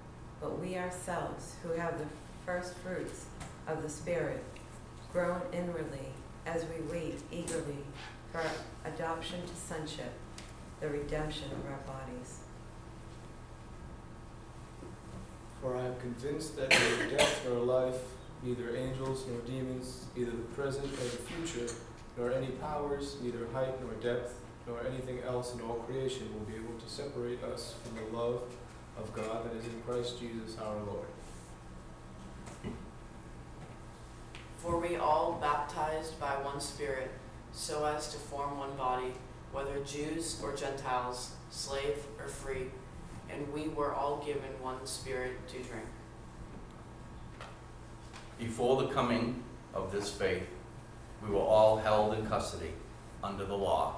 but 0.41 0.59
we 0.59 0.75
ourselves, 0.75 1.55
who 1.61 1.71
have 1.73 1.99
the 1.99 2.07
first 2.45 2.73
fruits 2.77 3.25
of 3.67 3.83
the 3.83 3.89
Spirit, 3.89 4.43
groan 5.13 5.41
inwardly 5.53 6.09
as 6.45 6.65
we 6.65 6.81
wait 6.91 7.19
eagerly 7.31 7.77
for 8.31 8.41
adoption 8.85 9.39
to 9.45 9.55
sonship, 9.55 10.11
the 10.79 10.89
redemption 10.89 11.45
of 11.51 11.71
our 11.71 11.79
bodies. 11.85 12.39
For 15.61 15.77
I 15.77 15.85
am 15.85 15.95
convinced 15.99 16.55
that 16.55 16.71
neither 16.71 17.17
death 17.17 17.45
nor 17.47 17.59
life, 17.59 18.01
neither 18.41 18.75
angels 18.75 19.25
nor 19.29 19.39
demons, 19.41 20.05
neither 20.15 20.31
the 20.31 20.37
present 20.55 20.85
nor 20.85 21.03
the 21.03 21.45
future, 21.45 21.71
nor 22.17 22.31
any 22.31 22.47
powers, 22.47 23.17
neither 23.21 23.47
height 23.53 23.79
nor 23.83 23.93
depth, 24.01 24.39
nor 24.65 24.79
anything 24.87 25.19
else 25.21 25.53
in 25.53 25.61
all 25.61 25.75
creation 25.75 26.33
will 26.33 26.45
be 26.45 26.55
able 26.55 26.79
to 26.79 26.89
separate 26.89 27.43
us 27.43 27.75
from 27.83 27.95
the 27.95 28.17
love 28.17 28.41
of 29.01 29.13
God 29.13 29.45
that 29.45 29.57
is 29.57 29.65
in 29.65 29.81
Christ 29.85 30.19
Jesus 30.19 30.57
our 30.59 30.75
Lord. 30.75 31.07
For 34.57 34.79
we 34.79 34.95
all 34.95 35.39
baptized 35.41 36.19
by 36.19 36.33
one 36.43 36.61
Spirit, 36.61 37.09
so 37.51 37.85
as 37.85 38.11
to 38.11 38.17
form 38.17 38.59
one 38.59 38.75
body, 38.77 39.13
whether 39.51 39.79
Jews 39.79 40.39
or 40.43 40.55
Gentiles, 40.55 41.31
slave 41.49 41.97
or 42.19 42.27
free, 42.27 42.67
and 43.29 43.51
we 43.51 43.69
were 43.69 43.93
all 43.93 44.23
given 44.23 44.51
one 44.61 44.85
Spirit 44.85 45.47
to 45.47 45.55
drink. 45.55 45.87
Before 48.37 48.83
the 48.83 48.89
coming 48.89 49.43
of 49.73 49.91
this 49.91 50.11
faith, 50.11 50.47
we 51.23 51.29
were 51.33 51.41
all 51.41 51.77
held 51.77 52.13
in 52.13 52.25
custody 52.27 52.71
under 53.23 53.45
the 53.45 53.57
law, 53.57 53.95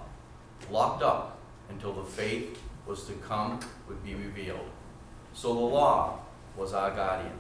locked 0.71 1.03
up 1.03 1.39
until 1.69 1.93
the 1.93 2.03
faith 2.03 2.57
was 2.85 3.05
to 3.05 3.13
come 3.13 3.59
would 3.87 4.03
be 4.03 4.15
revealed. 4.15 4.69
So 5.33 5.53
the 5.53 5.59
law 5.59 6.19
was 6.55 6.73
our 6.73 6.91
guardian 6.91 7.33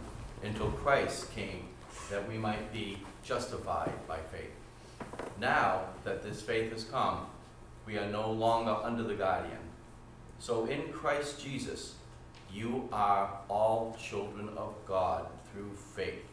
until 0.43 0.71
Christ 0.71 1.33
came 1.33 1.67
that 2.09 2.27
we 2.27 2.37
might 2.37 2.73
be 2.73 2.97
justified 3.23 3.93
by 4.07 4.17
faith. 4.31 4.51
Now 5.39 5.83
that 6.03 6.23
this 6.23 6.41
faith 6.41 6.71
has 6.73 6.83
come, 6.83 7.27
we 7.85 7.97
are 7.97 8.09
no 8.09 8.31
longer 8.31 8.71
under 8.71 9.03
the 9.03 9.13
guardian. 9.13 9.59
So 10.39 10.65
in 10.65 10.91
Christ 10.91 11.41
Jesus, 11.41 11.95
you 12.51 12.89
are 12.91 13.29
all 13.49 13.95
children 14.01 14.49
of 14.57 14.73
God 14.85 15.27
through 15.51 15.71
faith. 15.73 16.25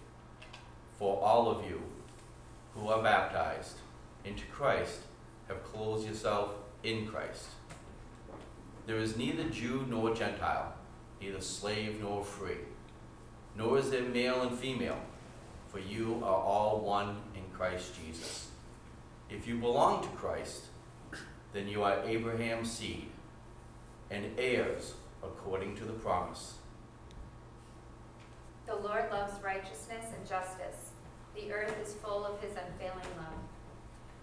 For 0.99 1.21
all 1.23 1.49
of 1.49 1.65
you 1.69 1.81
who 2.75 2.89
are 2.89 3.03
baptized 3.03 3.77
into 4.25 4.45
Christ 4.47 5.01
have 5.49 5.65
clothed 5.65 6.07
yourself 6.07 6.51
in 6.83 7.07
Christ. 7.07 7.47
There 8.87 8.99
is 8.99 9.17
neither 9.17 9.45
Jew 9.45 9.87
nor 9.89 10.15
Gentile, 10.15 10.75
neither 11.21 11.41
slave 11.41 12.01
nor 12.01 12.25
free, 12.25 12.59
nor 13.57 13.79
is 13.79 13.91
there 13.91 14.03
male 14.03 14.43
and 14.43 14.59
female, 14.59 15.01
for 15.69 15.79
you 15.79 16.21
are 16.23 16.43
all 16.43 16.81
one 16.81 17.17
in 17.35 17.43
Christ 17.53 17.93
Jesus. 18.03 18.49
If 19.29 19.47
you 19.47 19.59
belong 19.59 20.03
to 20.03 20.09
Christ, 20.11 20.67
then 21.53 21.69
you 21.69 21.83
are 21.83 22.03
Abraham's 22.05 22.71
seed 22.71 23.07
and 24.11 24.27
heirs 24.39 24.95
according 25.23 25.77
to 25.77 25.85
the 25.85 25.93
promise. 25.93 26.55
The 28.67 28.77
Lord 28.77 29.11
loves 29.11 29.43
righteousness 29.43 30.07
and 30.17 30.29
justice. 30.29 30.91
The 31.35 31.53
earth 31.53 31.77
is 31.83 31.95
full 31.95 32.25
of 32.25 32.41
his 32.41 32.53
unfailing 32.53 33.17
love. 33.17 33.41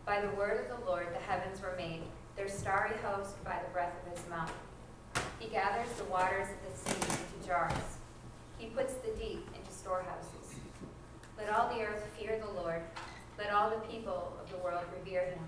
By 0.05 0.21
the 0.21 0.35
word 0.35 0.65
of 0.65 0.79
the 0.79 0.85
Lord 0.85 1.07
the 1.13 1.19
heavens 1.19 1.61
were 1.61 1.75
made, 1.77 2.01
their 2.35 2.47
starry 2.47 2.95
host 3.03 3.43
by 3.43 3.59
the 3.65 3.73
breath 3.73 3.93
of 4.05 4.17
his 4.17 4.29
mouth. 4.29 4.53
He 5.39 5.47
gathers 5.47 5.89
the 5.97 6.03
waters 6.05 6.47
of 6.49 6.71
the 6.71 6.89
sea 6.89 6.97
into 7.09 7.47
jars. 7.47 7.71
He 8.57 8.67
puts 8.67 8.93
the 8.95 9.11
deep 9.19 9.47
into 9.55 9.71
storehouses. 9.71 10.55
Let 11.37 11.49
all 11.49 11.69
the 11.69 11.83
earth 11.83 12.03
fear 12.17 12.39
the 12.39 12.59
Lord. 12.59 12.81
Let 13.37 13.53
all 13.53 13.69
the 13.69 13.77
people 13.87 14.35
of 14.41 14.51
the 14.51 14.57
world 14.57 14.83
revere 14.97 15.25
him. 15.25 15.39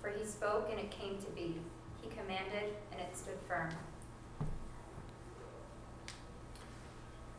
For 0.00 0.08
he 0.08 0.24
spoke 0.24 0.68
and 0.70 0.80
it 0.80 0.90
came 0.90 1.18
to 1.18 1.30
be. 1.32 1.60
He 2.00 2.08
commanded 2.08 2.74
and 2.92 3.00
it 3.00 3.16
stood 3.16 3.38
firm. 3.46 3.70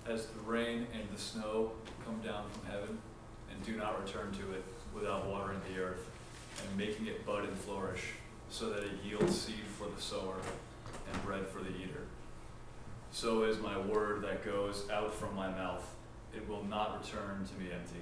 As 0.08 0.28
the 0.28 0.40
rain 0.42 0.88
and 0.94 1.04
the 1.14 1.20
snow 1.20 1.72
come 2.06 2.20
down 2.22 2.46
from 2.52 2.72
heaven 2.72 2.98
and 3.52 3.66
do 3.66 3.76
not 3.76 4.04
return 4.04 4.32
to 4.34 4.54
it 4.54 4.64
without 4.94 5.28
watering 5.28 5.62
the 5.74 5.82
earth 5.82 6.10
and 6.68 6.78
making 6.78 7.08
it 7.08 7.26
bud 7.26 7.44
and 7.44 7.58
flourish, 7.58 8.14
so 8.50 8.70
that 8.70 8.84
it 8.84 8.92
yields 9.04 9.40
seed 9.40 9.64
for 9.78 9.88
the 9.96 10.02
sower 10.02 10.36
and 11.12 11.24
bread 11.24 11.48
for 11.48 11.60
the 11.60 11.70
eater. 11.70 12.06
So 13.12 13.44
is 13.44 13.60
my 13.60 13.78
word 13.78 14.24
that 14.24 14.46
goes 14.46 14.90
out 14.90 15.14
from 15.14 15.36
my 15.36 15.50
mouth. 15.50 15.84
It 16.36 16.48
will 16.48 16.64
not 16.64 17.02
return 17.02 17.46
to 17.46 17.62
me 17.62 17.72
empty, 17.72 18.02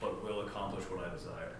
but 0.00 0.24
will 0.24 0.40
accomplish 0.40 0.84
what 0.84 1.06
I 1.06 1.14
desire 1.14 1.56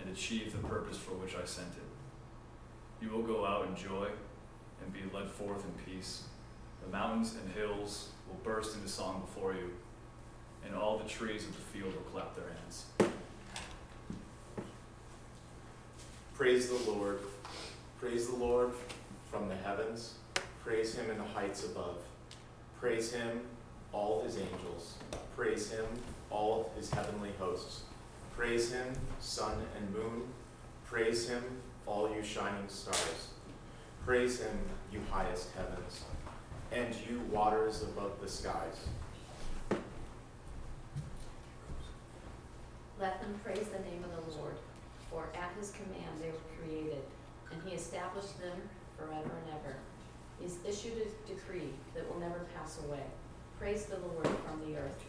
and 0.00 0.10
achieve 0.12 0.52
the 0.52 0.68
purpose 0.68 0.98
for 0.98 1.12
which 1.12 1.34
I 1.34 1.44
sent 1.44 1.68
it. 1.68 3.04
You 3.04 3.10
will 3.10 3.22
go 3.22 3.46
out 3.46 3.66
in 3.66 3.74
joy 3.74 4.08
and 4.82 4.92
be 4.92 5.00
led 5.14 5.30
forth 5.30 5.64
in 5.64 5.92
peace. 5.92 6.24
The 6.84 6.92
mountains 6.92 7.34
and 7.34 7.52
hills 7.54 8.10
will 8.28 8.38
burst 8.42 8.76
into 8.76 8.88
song 8.88 9.22
before 9.22 9.54
you, 9.54 9.70
and 10.66 10.74
all 10.74 10.98
the 10.98 11.08
trees 11.08 11.44
of 11.44 11.54
the 11.54 11.78
field 11.78 11.94
will 11.94 12.02
clap 12.02 12.34
their 12.34 12.46
hands. 12.60 12.84
Praise 16.34 16.68
the 16.68 16.90
Lord. 16.90 17.20
Praise 18.00 18.26
the 18.26 18.36
Lord 18.36 18.72
from 19.30 19.48
the 19.48 19.56
heavens. 19.56 20.14
Praise 20.64 20.94
him 20.94 21.10
in 21.10 21.18
the 21.18 21.24
heights 21.24 21.64
above. 21.64 21.96
Praise 22.80 23.12
him 23.12 23.42
all 23.92 24.22
his 24.22 24.36
angels. 24.36 24.94
Praise 25.36 25.70
him, 25.70 25.84
all 26.30 26.70
his 26.76 26.90
heavenly 26.90 27.32
hosts. 27.38 27.82
Praise 28.36 28.72
him, 28.72 28.86
sun 29.20 29.56
and 29.76 29.92
moon. 29.92 30.22
Praise 30.84 31.28
him, 31.28 31.42
all 31.86 32.12
you 32.14 32.22
shining 32.22 32.68
stars. 32.68 33.28
Praise 34.04 34.40
him, 34.40 34.58
you 34.92 35.00
highest 35.10 35.50
heavens, 35.56 36.04
and 36.72 36.94
you 37.08 37.20
waters 37.30 37.82
above 37.82 38.12
the 38.20 38.28
skies. 38.28 38.88
Let 42.98 43.20
them 43.20 43.40
praise 43.44 43.66
the 43.68 43.78
name 43.78 44.04
of 44.04 44.10
the 44.24 44.38
Lord, 44.38 44.54
for 45.10 45.28
at 45.34 45.52
his 45.58 45.70
command 45.70 46.20
they 46.20 46.28
were 46.28 46.64
created, 46.64 47.02
and 47.52 47.60
he 47.64 47.74
established 47.74 48.38
them 48.40 48.58
forever 49.00 49.30
and 49.44 49.54
ever. 49.58 49.76
He's 50.40 50.58
issued 50.66 51.00
a 51.00 51.28
decree 51.28 51.72
that 51.94 52.08
will 52.08 52.20
never 52.20 52.46
pass 52.54 52.78
away. 52.86 53.04
Praise 53.58 53.86
the 53.86 53.98
Lord 53.98 54.26
from 54.26 54.60
the 54.66 54.78
earth. 54.78 55.04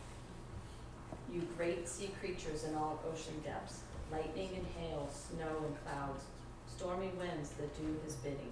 You 1.32 1.48
great 1.58 1.88
sea 1.88 2.12
creatures 2.20 2.64
in 2.64 2.76
all 2.76 3.00
ocean 3.12 3.40
depths, 3.44 3.80
lightning 4.12 4.50
and 4.56 4.66
hail, 4.78 5.10
snow 5.14 5.66
and 5.66 5.76
clouds, 5.86 6.26
stormy 6.68 7.12
winds 7.18 7.52
that 7.52 7.78
do 7.78 7.98
his 8.04 8.16
bidding. 8.16 8.52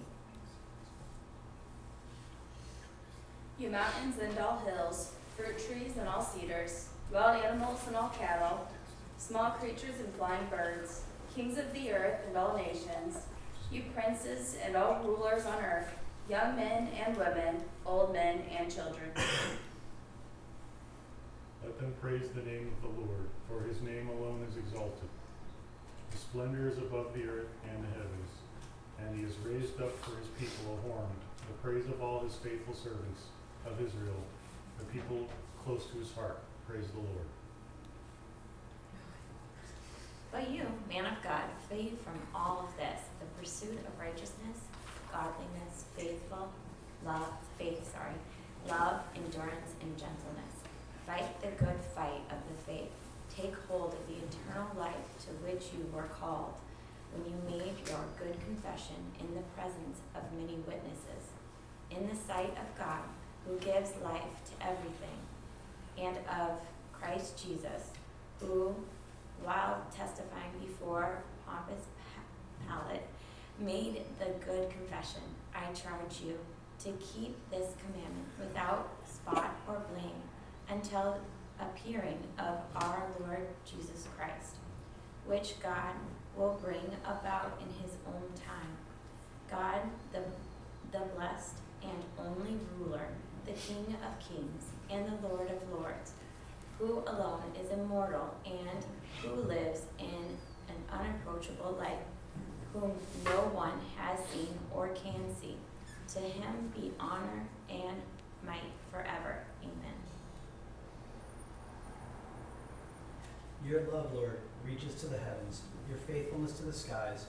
You 3.58 3.70
mountains 3.70 4.16
and 4.22 4.38
all 4.38 4.58
hills, 4.64 5.12
fruit 5.36 5.58
trees 5.58 5.98
and 5.98 6.08
all 6.08 6.22
cedars, 6.22 6.88
wild 7.12 7.44
animals 7.44 7.80
and 7.86 7.96
all 7.96 8.08
cattle, 8.08 8.66
small 9.18 9.50
creatures 9.50 9.96
and 9.98 10.14
flying 10.14 10.46
birds, 10.48 11.02
kings 11.34 11.58
of 11.58 11.70
the 11.74 11.92
earth 11.92 12.20
and 12.26 12.36
all 12.38 12.56
nations, 12.56 13.18
you 13.70 13.82
princes 13.94 14.56
and 14.64 14.76
all 14.76 15.00
rulers 15.04 15.46
on 15.46 15.62
earth, 15.62 15.88
young 16.28 16.56
men 16.56 16.88
and 17.06 17.16
women, 17.16 17.62
old 17.86 18.12
men 18.12 18.42
and 18.58 18.72
children. 18.72 19.10
Let 21.62 21.78
them 21.78 21.94
praise 22.00 22.28
the 22.34 22.42
name 22.42 22.72
of 22.76 22.82
the 22.82 23.00
Lord, 23.00 23.28
for 23.48 23.62
his 23.68 23.80
name 23.82 24.08
alone 24.08 24.44
is 24.50 24.56
exalted. 24.56 25.08
His 26.10 26.20
splendor 26.20 26.68
is 26.68 26.78
above 26.78 27.14
the 27.14 27.24
earth 27.24 27.52
and 27.70 27.84
the 27.84 27.88
heavens, 27.88 28.30
and 28.98 29.16
he 29.16 29.22
has 29.22 29.36
raised 29.46 29.80
up 29.80 29.96
for 30.04 30.16
his 30.18 30.28
people 30.38 30.74
a 30.74 30.88
horn, 30.88 31.10
the 31.46 31.54
praise 31.62 31.86
of 31.86 32.02
all 32.02 32.24
his 32.24 32.34
faithful 32.36 32.74
servants 32.74 33.22
of 33.66 33.80
Israel, 33.80 34.22
the 34.78 34.84
people 34.86 35.28
close 35.64 35.86
to 35.86 35.98
his 35.98 36.12
heart. 36.12 36.42
Praise 36.66 36.88
the 36.88 36.98
Lord. 36.98 37.26
But 40.32 40.50
you, 40.50 40.62
man 40.88 41.06
of 41.06 41.22
God, 41.22 41.42
flee 41.68 41.92
from 42.04 42.14
all 42.34 42.68
of 42.68 42.76
this, 42.76 43.00
the 43.18 43.26
pursuit 43.40 43.78
of 43.86 43.98
righteousness, 43.98 44.58
godliness, 45.10 45.84
faithful, 45.96 46.50
love, 47.04 47.32
faith, 47.58 47.92
sorry, 47.92 48.14
love, 48.68 49.00
endurance, 49.16 49.74
and 49.80 49.98
gentleness. 49.98 50.54
Fight 51.06 51.40
the 51.40 51.64
good 51.64 51.80
fight 51.96 52.22
of 52.30 52.38
the 52.48 52.62
faith. 52.64 52.90
Take 53.34 53.54
hold 53.68 53.94
of 53.94 54.06
the 54.06 54.14
eternal 54.14 54.70
life 54.78 55.18
to 55.26 55.30
which 55.44 55.70
you 55.72 55.90
were 55.92 56.08
called 56.20 56.54
when 57.12 57.26
you 57.26 57.36
made 57.46 57.74
your 57.88 58.04
good 58.18 58.36
confession 58.46 59.02
in 59.18 59.34
the 59.34 59.42
presence 59.58 59.98
of 60.14 60.22
many 60.38 60.58
witnesses, 60.66 61.34
in 61.90 62.08
the 62.08 62.14
sight 62.14 62.54
of 62.56 62.78
God, 62.78 63.02
who 63.46 63.56
gives 63.58 63.90
life 64.04 64.38
to 64.46 64.66
everything, 64.66 65.18
and 65.98 66.16
of 66.28 66.60
Christ 66.92 67.42
Jesus, 67.42 67.90
who, 68.38 68.74
while 69.42 69.82
testifying 69.94 70.52
before 70.60 71.22
Pontius 71.46 71.84
Pilate, 72.66 73.02
made 73.58 74.02
the 74.18 74.26
good 74.44 74.70
confession. 74.70 75.22
I 75.54 75.72
charge 75.72 76.22
you 76.24 76.38
to 76.84 76.92
keep 76.98 77.36
this 77.50 77.74
commandment 77.84 78.28
without 78.38 78.90
spot 79.06 79.54
or 79.68 79.82
blame 79.92 80.22
until 80.68 81.18
appearing 81.60 82.18
of 82.38 82.58
our 82.76 83.06
Lord 83.20 83.46
Jesus 83.66 84.06
Christ, 84.16 84.56
which 85.26 85.60
God 85.62 85.94
will 86.36 86.58
bring 86.62 86.96
about 87.04 87.60
in 87.60 87.82
his 87.82 87.96
own 88.06 88.22
time. 88.36 88.76
God, 89.50 89.80
the, 90.12 90.22
the 90.96 91.04
blessed 91.16 91.56
and 91.82 92.02
only 92.18 92.56
ruler, 92.78 93.08
the 93.44 93.52
King 93.52 93.96
of 94.06 94.18
kings 94.26 94.64
and 94.90 95.06
the 95.06 95.28
Lord 95.28 95.50
of 95.50 95.70
lords, 95.70 96.12
who 96.80 97.02
alone 97.06 97.42
is 97.62 97.70
immortal 97.70 98.34
and 98.46 98.84
who 99.22 99.42
lives 99.42 99.82
in 99.98 100.38
an 100.68 100.76
unapproachable 100.90 101.76
light, 101.78 101.98
whom 102.72 102.92
no 103.26 103.40
one 103.52 103.78
has 103.98 104.18
seen 104.32 104.48
or 104.74 104.88
can 104.88 105.22
see. 105.40 105.56
To 106.14 106.20
him 106.20 106.72
be 106.74 106.90
honor 106.98 107.46
and 107.68 108.00
might 108.46 108.72
forever. 108.90 109.44
Amen. 109.62 109.94
Your 113.64 113.82
love, 113.92 114.14
Lord, 114.14 114.40
reaches 114.66 114.94
to 115.02 115.06
the 115.06 115.18
heavens, 115.18 115.60
your 115.88 115.98
faithfulness 115.98 116.52
to 116.54 116.64
the 116.64 116.72
skies. 116.72 117.26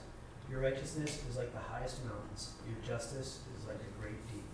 Your 0.50 0.60
righteousness 0.60 1.22
is 1.30 1.36
like 1.36 1.52
the 1.52 1.60
highest 1.60 2.04
mountains, 2.04 2.52
your 2.66 2.76
justice 2.84 3.40
is 3.58 3.66
like 3.66 3.76
a 3.76 4.00
great 4.00 4.26
deep. 4.28 4.44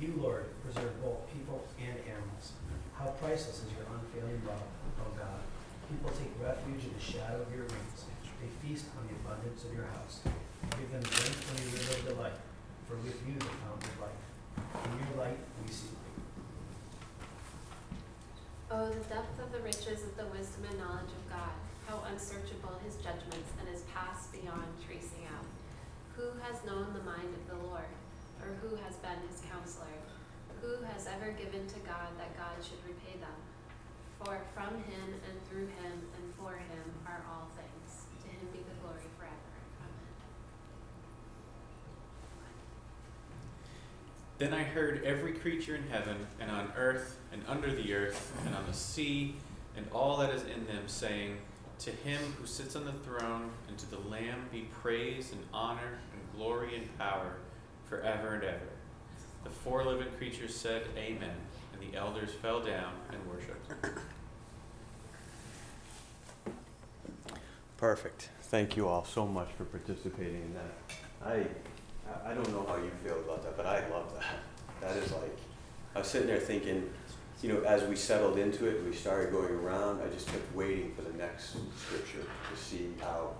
You, 0.00 0.14
Lord, 0.16 0.46
preserve 0.62 1.02
both 1.02 1.30
people 1.30 1.62
and 1.78 1.98
animals. 2.08 2.52
How 3.00 3.16
priceless 3.16 3.64
is 3.64 3.72
your 3.72 3.88
unfailing 3.88 4.44
love, 4.44 4.68
O 5.00 5.08
God. 5.16 5.40
People 5.88 6.12
take 6.12 6.36
refuge 6.36 6.84
in 6.84 6.92
the 6.92 7.00
shadow 7.00 7.40
of 7.40 7.48
your 7.48 7.64
wings. 7.64 8.04
They 8.36 8.52
feast 8.60 8.92
on 8.92 9.08
the 9.08 9.16
abundance 9.24 9.64
of 9.64 9.72
your 9.72 9.88
house. 9.88 10.20
Give 10.76 10.92
them 10.92 11.00
drink 11.00 11.32
from 11.48 11.56
your 11.64 11.80
river 11.80 11.96
of 11.96 12.04
delight, 12.12 12.38
for 12.84 13.00
with 13.00 13.16
you 13.24 13.40
the 13.40 13.48
fountain 13.64 13.88
of 13.88 14.04
life. 14.04 14.20
In 14.84 15.00
your 15.00 15.16
light 15.16 15.40
we 15.64 15.72
see 15.72 15.96
Oh, 18.68 18.92
the 18.92 19.00
depth 19.08 19.32
of 19.40 19.48
the 19.48 19.64
riches 19.64 20.04
of 20.04 20.20
the 20.20 20.28
wisdom 20.28 20.68
and 20.68 20.76
knowledge 20.76 21.08
of 21.08 21.24
God, 21.32 21.56
how 21.88 22.04
unsearchable 22.12 22.76
his 22.84 23.00
judgments 23.00 23.48
and 23.56 23.66
his 23.72 23.80
paths 23.96 24.28
beyond 24.28 24.68
tracing 24.84 25.24
out. 25.32 25.48
Who 26.20 26.36
has 26.44 26.60
known 26.68 26.92
the 26.92 27.02
mind 27.08 27.32
of 27.32 27.48
the 27.48 27.64
Lord, 27.64 27.88
or 28.44 28.60
who 28.60 28.76
has 28.84 29.00
been 29.00 29.24
his 29.24 29.40
counselor? 29.48 29.88
Who 30.62 30.84
has 30.92 31.06
ever 31.06 31.32
given 31.32 31.66
to 31.66 31.78
God 31.80 32.12
that 32.18 32.36
God 32.36 32.62
should 32.62 32.84
repay 32.86 33.18
them? 33.18 33.32
For 34.22 34.38
from 34.54 34.74
him 34.84 35.14
and 35.26 35.48
through 35.48 35.66
him 35.66 35.92
and 36.16 36.34
for 36.38 36.52
him 36.52 36.84
are 37.06 37.24
all 37.30 37.48
things. 37.56 38.04
To 38.22 38.28
him 38.28 38.48
be 38.52 38.58
the 38.58 38.74
glory 38.82 39.08
forever. 39.16 39.34
Amen. 39.80 40.10
Then 44.36 44.52
I 44.52 44.62
heard 44.64 45.02
every 45.04 45.32
creature 45.32 45.76
in 45.76 45.88
heaven 45.88 46.26
and 46.38 46.50
on 46.50 46.70
earth 46.76 47.16
and 47.32 47.42
under 47.48 47.72
the 47.72 47.94
earth 47.94 48.32
and 48.44 48.54
on 48.54 48.66
the 48.66 48.74
sea 48.74 49.36
and 49.76 49.86
all 49.92 50.18
that 50.18 50.30
is 50.30 50.42
in 50.42 50.66
them 50.66 50.82
saying, 50.88 51.38
To 51.80 51.90
him 51.90 52.20
who 52.38 52.46
sits 52.46 52.76
on 52.76 52.84
the 52.84 52.92
throne 52.92 53.50
and 53.66 53.78
to 53.78 53.90
the 53.90 54.00
Lamb 54.00 54.48
be 54.52 54.68
praise 54.82 55.32
and 55.32 55.42
honor 55.54 56.00
and 56.12 56.20
glory 56.36 56.76
and 56.76 56.98
power 56.98 57.36
forever 57.88 58.34
and 58.34 58.44
ever. 58.44 58.79
The 59.44 59.50
four 59.50 59.84
living 59.84 60.12
creatures 60.18 60.54
said, 60.54 60.82
Amen, 60.96 61.36
and 61.72 61.92
the 61.92 61.96
elders 61.96 62.30
fell 62.30 62.60
down 62.60 62.92
and 63.10 63.18
worshipped. 63.26 63.72
Perfect. 67.76 68.28
Thank 68.42 68.76
you 68.76 68.86
all 68.88 69.04
so 69.04 69.26
much 69.26 69.48
for 69.56 69.64
participating 69.64 70.42
in 70.42 70.54
that. 70.54 70.74
I, 71.24 71.46
I 72.28 72.34
don't 72.34 72.50
know 72.52 72.66
how 72.68 72.76
you 72.76 72.90
feel 73.02 73.18
about 73.20 73.42
that, 73.42 73.56
but 73.56 73.64
I 73.64 73.88
love 73.88 74.12
that. 74.14 74.40
That 74.80 74.96
is 75.02 75.12
like, 75.12 75.36
I 75.94 76.00
was 76.00 76.08
sitting 76.08 76.26
there 76.26 76.40
thinking, 76.40 76.90
you 77.42 77.52
know, 77.52 77.62
as 77.62 77.84
we 77.84 77.96
settled 77.96 78.38
into 78.38 78.66
it, 78.66 78.84
we 78.84 78.94
started 78.94 79.32
going 79.32 79.54
around, 79.54 80.02
I 80.02 80.08
just 80.08 80.26
kept 80.26 80.54
waiting 80.54 80.92
for 80.94 81.02
the 81.02 81.12
next 81.16 81.56
scripture 81.78 82.26
to 82.50 82.60
see 82.60 82.90
how 83.00 83.34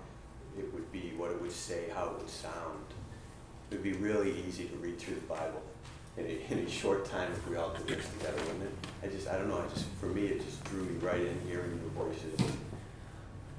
it 0.57 0.73
would 0.73 0.91
be, 0.91 1.13
what 1.17 1.31
it 1.31 1.41
would 1.41 1.51
say, 1.51 1.89
how 1.93 2.05
it 2.05 2.17
would 2.17 2.29
sound. 2.29 2.85
It 3.71 3.75
would 3.75 3.83
be 3.83 3.93
really 3.93 4.35
easy 4.45 4.65
to 4.65 4.75
read 4.75 4.99
through 4.99 5.15
the 5.15 5.21
Bible 5.21 5.61
in 6.17 6.25
a, 6.25 6.51
in 6.51 6.59
a 6.59 6.69
short 6.69 7.05
time 7.05 7.31
if 7.31 7.47
we 7.47 7.55
all 7.55 7.71
did 7.71 7.87
this 7.87 8.05
together, 8.17 8.37
wouldn't 8.43 8.63
it? 8.63 8.73
I 9.01 9.07
just, 9.07 9.29
I 9.29 9.37
don't 9.37 9.47
know, 9.47 9.59
I 9.59 9.73
just, 9.73 9.85
for 9.91 10.07
me, 10.07 10.25
it 10.25 10.43
just 10.45 10.61
drew 10.65 10.83
me 10.83 10.97
right 10.99 11.21
in, 11.21 11.39
hearing 11.47 11.79
your 11.79 12.05
voices, 12.05 12.37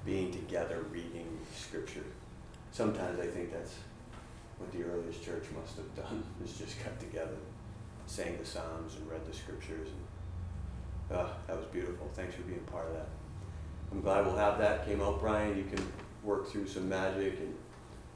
being 0.05 0.31
together, 0.31 0.85
reading 0.91 1.39
scripture. 1.57 2.05
Sometimes 2.73 3.21
I 3.21 3.27
think 3.27 3.53
that's 3.53 3.77
what 4.59 4.71
the 4.71 4.83
earliest 4.83 5.25
church 5.25 5.45
must 5.59 5.77
have 5.77 5.95
done, 5.97 6.23
is 6.45 6.59
just 6.59 6.85
got 6.85 7.01
together, 7.01 7.39
sang 8.07 8.37
the 8.37 8.45
Psalms 8.45 8.97
and 8.97 9.11
read 9.11 9.25
the 9.27 9.35
scriptures. 9.35 9.89
And, 11.09 11.19
uh, 11.19 11.29
that 11.47 11.57
was 11.57 11.65
beautiful. 11.73 12.11
Thanks 12.13 12.35
for 12.35 12.43
being 12.43 12.61
part 12.71 12.87
of 12.87 12.93
that. 12.93 13.09
I'm 13.91 14.03
glad 14.03 14.27
we'll 14.27 14.37
have 14.37 14.59
that. 14.59 14.85
Came 14.85 15.01
out, 15.01 15.21
Brian. 15.21 15.57
You 15.57 15.65
can 15.65 15.83
work 16.23 16.51
through 16.51 16.67
some 16.67 16.87
magic 16.87 17.39
and 17.41 17.55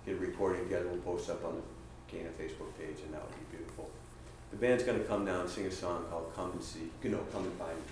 get 0.04 0.16
a 0.16 0.18
recording 0.18 0.64
together. 0.64 0.88
We'll 0.88 1.16
post 1.16 1.30
up 1.30 1.42
on 1.44 1.56
the 1.56 1.75
Cana 2.16 2.30
Facebook 2.30 2.72
page, 2.78 3.02
and 3.04 3.12
that 3.12 3.22
would 3.22 3.50
be 3.50 3.56
beautiful. 3.56 3.90
The 4.50 4.56
band's 4.56 4.84
going 4.84 4.98
to 4.98 5.04
come 5.04 5.24
down 5.24 5.42
and 5.42 5.50
sing 5.50 5.66
a 5.66 5.70
song 5.70 6.06
called 6.10 6.32
Come 6.34 6.52
and 6.52 6.62
See. 6.62 6.90
You 7.02 7.10
know, 7.10 7.20
Come 7.32 7.44
and 7.44 7.52
Find 7.54 7.76
Me. 7.76 7.82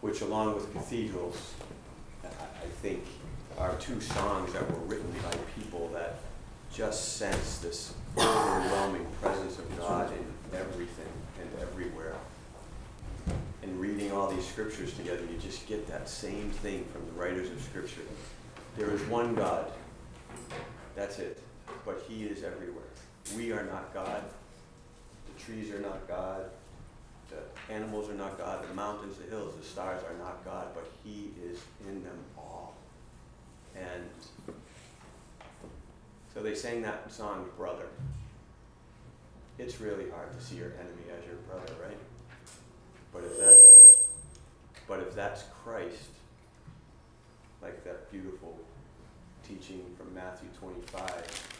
Which, 0.00 0.20
along 0.22 0.54
with 0.54 0.72
Cathedrals, 0.72 1.54
I 2.24 2.28
I 2.28 2.66
think 2.82 3.04
are 3.58 3.74
two 3.76 4.00
songs 4.00 4.52
that 4.52 4.70
were 4.70 4.78
written 4.86 5.12
by 5.22 5.36
people 5.60 5.88
that 5.92 6.16
just 6.72 7.16
sense 7.16 7.58
this 7.58 7.94
overwhelming 8.16 9.06
presence 9.20 9.58
of 9.58 9.78
God 9.78 10.10
in 10.12 10.58
everything 10.58 11.12
and 11.40 11.50
everywhere. 11.60 12.14
And 13.62 13.78
reading 13.80 14.12
all 14.12 14.30
these 14.30 14.46
scriptures 14.46 14.94
together, 14.94 15.20
you 15.30 15.38
just 15.38 15.66
get 15.66 15.86
that 15.88 16.08
same 16.08 16.50
thing 16.50 16.84
from 16.92 17.04
the 17.06 17.12
writers 17.20 17.50
of 17.50 17.60
scripture. 17.60 18.02
There 18.76 18.90
is 18.90 19.02
one 19.02 19.34
God. 19.34 19.66
That's 20.96 21.18
it. 21.18 21.42
But 21.84 22.02
He 22.08 22.24
is 22.24 22.42
everywhere. 22.42 22.84
We 23.36 23.52
are 23.52 23.64
not 23.64 23.92
God. 23.94 24.22
The 25.26 25.42
trees 25.42 25.72
are 25.72 25.80
not 25.80 26.06
God. 26.08 26.44
The 27.30 27.72
animals 27.72 28.08
are 28.10 28.14
not 28.14 28.38
God. 28.38 28.68
The 28.68 28.74
mountains, 28.74 29.16
the 29.18 29.30
hills, 29.30 29.54
the 29.56 29.64
stars 29.64 30.02
are 30.02 30.18
not 30.18 30.44
God. 30.44 30.68
But 30.74 30.90
He 31.04 31.30
is 31.42 31.58
in 31.88 32.02
them 32.02 32.18
all. 32.36 32.74
And 33.76 34.08
so 36.34 36.42
they 36.42 36.54
sang 36.54 36.82
that 36.82 37.12
song, 37.12 37.48
Brother. 37.56 37.86
It's 39.58 39.80
really 39.80 40.08
hard 40.10 40.32
to 40.32 40.42
see 40.42 40.56
your 40.56 40.72
enemy 40.72 41.04
as 41.16 41.26
your 41.26 41.36
brother, 41.36 41.72
right? 41.82 41.98
But 43.12 43.24
if 43.24 43.38
that's 43.38 43.80
but 44.88 45.00
if 45.00 45.14
that's 45.14 45.44
Christ, 45.62 46.10
like 47.62 47.84
that 47.84 48.10
beautiful 48.10 48.58
teaching 49.46 49.84
from 49.96 50.12
Matthew 50.14 50.48
25, 50.58 51.59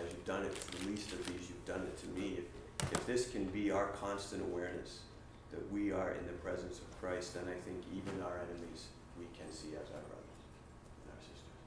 as 0.00 0.12
you've 0.12 0.24
done 0.24 0.44
it 0.44 0.54
to 0.54 0.78
the 0.78 0.90
least 0.90 1.12
of 1.12 1.24
these, 1.26 1.48
you've 1.48 1.66
done 1.66 1.82
it 1.82 1.96
to 1.98 2.06
me. 2.08 2.38
If, 2.38 2.92
if 2.92 3.06
this 3.06 3.30
can 3.30 3.44
be 3.46 3.70
our 3.70 3.88
constant 3.88 4.42
awareness 4.42 5.00
that 5.50 5.72
we 5.72 5.92
are 5.92 6.12
in 6.12 6.26
the 6.26 6.32
presence 6.44 6.78
of 6.78 7.00
Christ, 7.00 7.34
then 7.34 7.44
I 7.44 7.58
think 7.66 7.82
even 7.92 8.22
our 8.22 8.38
enemies 8.38 8.86
we 9.18 9.26
can 9.36 9.52
see 9.52 9.74
as 9.74 9.88
our 9.90 10.04
brothers 10.08 10.40
and 11.02 11.12
our 11.12 11.20
sisters. 11.20 11.60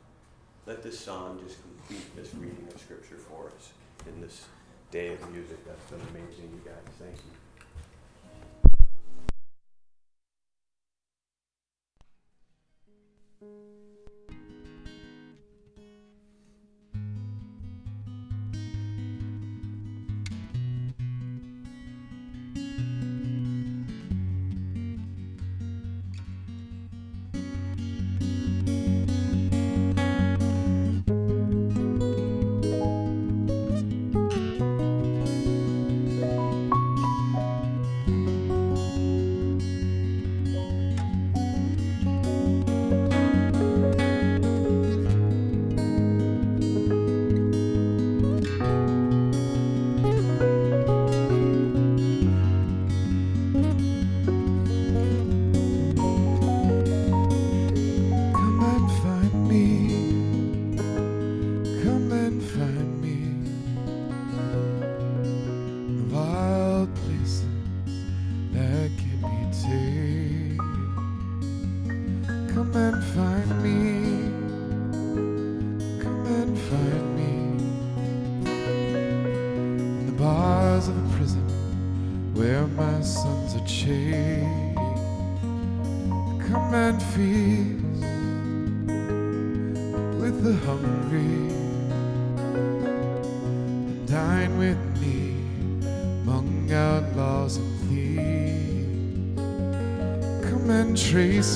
Let 0.65 0.83
this 0.83 0.99
song 0.99 1.39
just 1.45 1.61
complete 1.61 2.15
this 2.15 2.33
reading 2.35 2.67
of 2.73 2.79
Scripture 2.79 3.17
for 3.17 3.47
us 3.47 3.73
in 4.07 4.21
this 4.21 4.45
day 4.91 5.13
of 5.13 5.31
music. 5.31 5.65
That's 5.65 5.91
been 5.91 6.01
amazing, 6.09 6.49
you 6.53 6.61
guys. 6.65 6.93
Thank 6.99 7.15
you. 7.15 7.52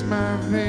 My 0.08 0.36
veins 0.48 0.67